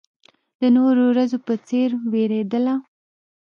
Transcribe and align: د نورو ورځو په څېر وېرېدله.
د 0.59 0.61
نورو 0.75 1.03
ورځو 1.11 1.37
په 1.47 1.53
څېر 1.67 1.89
وېرېدله. 2.11 2.75